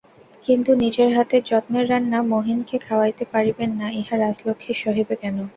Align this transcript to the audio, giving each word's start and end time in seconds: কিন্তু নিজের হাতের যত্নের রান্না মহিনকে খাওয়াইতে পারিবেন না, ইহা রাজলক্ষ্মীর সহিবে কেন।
কিন্তু 0.45 0.71
নিজের 0.83 1.09
হাতের 1.15 1.41
যত্নের 1.45 1.85
রান্না 1.89 2.19
মহিনকে 2.33 2.77
খাওয়াইতে 2.79 3.23
পারিবেন 3.33 3.69
না, 3.79 3.87
ইহা 3.99 4.15
রাজলক্ষ্মীর 4.17 4.77
সহিবে 4.83 5.15
কেন। 5.21 5.37